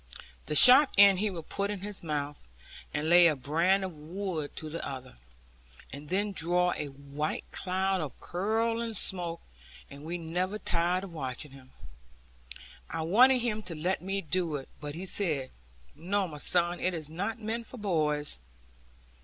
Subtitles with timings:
[0.47, 2.39] The sharp end he would put in his mouth,
[2.91, 5.17] and lay a brand of wood to the other,
[5.93, 9.41] and then draw a white cloud of curling smoke,
[9.91, 11.71] and we never tired of watching him.
[12.89, 15.51] I wanted him to let me do it, but he said,
[15.93, 18.39] 'No, my son; it is not meant for boys.'